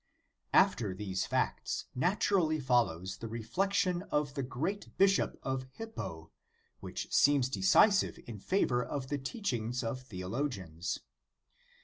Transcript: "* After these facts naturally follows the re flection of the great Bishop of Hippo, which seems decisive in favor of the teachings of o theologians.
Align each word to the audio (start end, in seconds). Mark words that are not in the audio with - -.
"* 0.33 0.51
After 0.67 0.95
these 0.95 1.27
facts 1.27 1.85
naturally 1.93 2.59
follows 2.59 3.17
the 3.17 3.27
re 3.27 3.43
flection 3.43 4.01
of 4.09 4.33
the 4.33 4.41
great 4.41 4.97
Bishop 4.97 5.37
of 5.43 5.67
Hippo, 5.73 6.31
which 6.79 7.13
seems 7.13 7.49
decisive 7.49 8.17
in 8.25 8.39
favor 8.39 8.83
of 8.83 9.09
the 9.09 9.19
teachings 9.19 9.83
of 9.83 9.99
o 9.99 10.01
theologians. 10.01 11.01